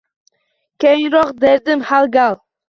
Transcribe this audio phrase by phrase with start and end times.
[0.85, 2.35] Keyinroq, derdim har gal